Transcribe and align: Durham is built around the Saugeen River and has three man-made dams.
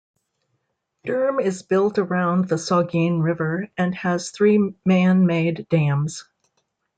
Durham 1.03 1.39
is 1.39 1.61
built 1.61 1.99
around 1.99 2.47
the 2.49 2.55
Saugeen 2.57 3.21
River 3.21 3.69
and 3.77 3.93
has 3.93 4.31
three 4.31 4.73
man-made 4.83 5.69
dams. 5.69 6.23